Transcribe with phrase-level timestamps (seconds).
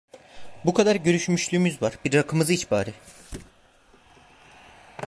[0.65, 2.93] Bu kadar görüşmüşlüğümüz var, bir rakımızı iç bari…